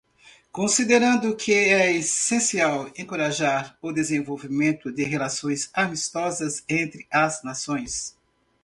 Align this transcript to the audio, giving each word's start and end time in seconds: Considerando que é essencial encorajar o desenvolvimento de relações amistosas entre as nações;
Considerando 0.51 1.35
que 1.37 1.53
é 1.53 1.95
essencial 1.95 2.89
encorajar 2.97 3.77
o 3.79 3.91
desenvolvimento 3.91 4.91
de 4.91 5.03
relações 5.03 5.69
amistosas 5.75 6.63
entre 6.67 7.05
as 7.11 7.43
nações; 7.43 8.17